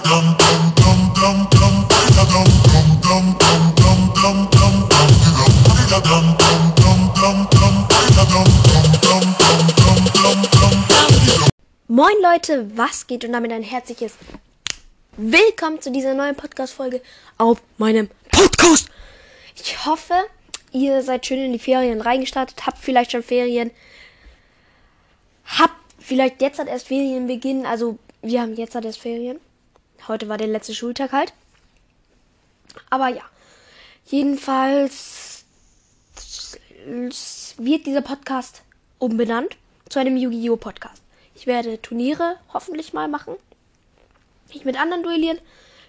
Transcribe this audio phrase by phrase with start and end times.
[0.00, 0.41] dum
[12.02, 14.14] Moin Leute, was geht und damit ein herzliches
[15.16, 17.00] Willkommen zu dieser neuen Podcast-Folge
[17.38, 18.90] auf meinem Podcast.
[19.54, 20.14] Ich hoffe,
[20.72, 23.70] ihr seid schön in die Ferien reingestartet, habt vielleicht schon Ferien,
[25.44, 29.38] habt vielleicht jetzt hat erst Ferien beginnen, also wir haben jetzt hat erst Ferien.
[30.08, 31.32] Heute war der letzte Schultag halt.
[32.90, 33.22] Aber ja,
[34.06, 35.44] jedenfalls
[37.58, 38.62] wird dieser Podcast
[38.98, 39.56] umbenannt
[39.88, 40.56] zu einem Yu-Gi-Oh!
[40.56, 41.00] Podcast.
[41.34, 43.36] Ich werde Turniere hoffentlich mal machen.
[44.50, 45.38] Ich mit anderen duellieren.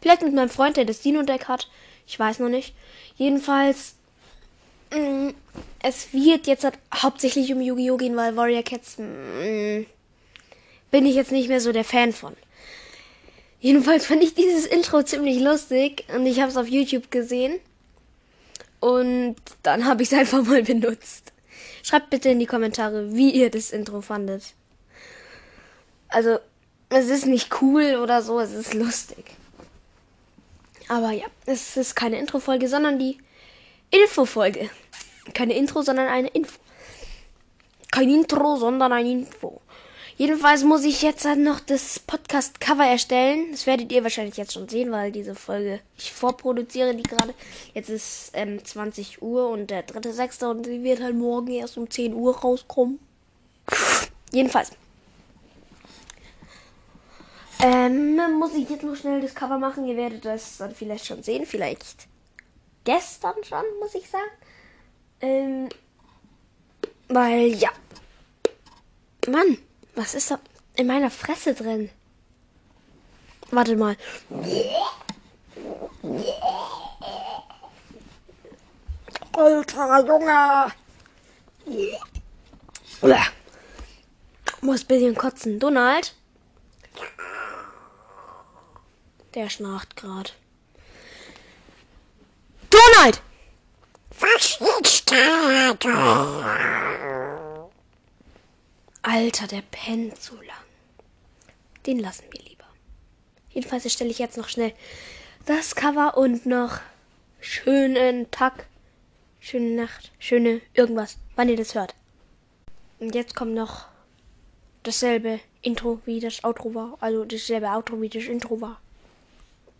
[0.00, 1.68] Vielleicht mit meinem Freund, der das Dino-Deck hat.
[2.06, 2.74] Ich weiß noch nicht.
[3.16, 3.94] Jedenfalls,
[4.92, 5.34] mh, mm,
[5.82, 7.96] es wird jetzt halt hauptsächlich um Yu-Gi-Oh!
[7.96, 9.86] gehen, weil Warrior Cats mh, mm,
[10.90, 12.36] bin ich jetzt nicht mehr so der Fan von.
[13.60, 17.60] Jedenfalls fand ich dieses Intro ziemlich lustig und ich habe es auf YouTube gesehen.
[18.80, 21.32] Und dann habe ich es einfach mal benutzt.
[21.82, 24.54] Schreibt bitte in die Kommentare, wie ihr das Intro fandet.
[26.10, 26.38] Also,
[26.88, 29.24] es ist nicht cool oder so, es ist lustig.
[30.88, 33.18] Aber ja, es ist keine Intro-Folge, sondern die
[33.90, 34.70] Info-Folge.
[35.34, 36.58] Keine Intro, sondern eine Info.
[37.92, 39.60] Kein Intro, sondern ein Info.
[40.16, 43.52] Jedenfalls muss ich jetzt dann noch das Podcast-Cover erstellen.
[43.52, 47.34] Das werdet ihr wahrscheinlich jetzt schon sehen, weil diese Folge, ich vorproduziere die gerade.
[47.72, 51.78] Jetzt ist ähm, 20 Uhr und der dritte Sechste und sie wird halt morgen erst
[51.78, 52.98] um 10 Uhr rauskommen.
[54.32, 54.72] Jedenfalls.
[57.62, 59.86] Ähm, muss ich jetzt noch schnell das Cover machen.
[59.86, 61.44] Ihr werdet das dann vielleicht schon sehen.
[61.44, 62.06] Vielleicht
[62.84, 64.30] gestern schon, muss ich sagen.
[65.20, 65.68] Ähm,
[67.08, 67.70] weil, ja.
[69.28, 69.58] Mann.
[69.94, 70.38] Was ist da
[70.76, 71.90] in meiner Fresse drin?
[73.50, 73.96] Warte mal.
[79.32, 80.72] Alter Junge!
[84.60, 85.58] Muss ein bisschen kotzen.
[85.58, 86.14] Donald?
[89.34, 90.34] Der schnarcht grad.
[92.70, 93.22] Donald!
[94.18, 95.74] Was ist da?
[99.02, 100.56] Alter, der pennt so lang.
[101.86, 102.66] Den lassen wir lieber.
[103.50, 104.74] Jedenfalls erstelle ich jetzt noch schnell
[105.46, 106.80] das Cover und noch
[107.40, 108.66] schönen Tag,
[109.38, 111.94] schöne Nacht, schöne irgendwas, wann ihr das hört.
[112.98, 113.86] Und jetzt kommt noch
[114.82, 116.98] dasselbe Intro wie das Outro war.
[117.00, 118.80] Also dasselbe Outro wie das Intro war.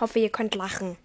[0.00, 0.96] Hoffe, ihr könnt lachen.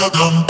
[0.00, 0.49] dum dum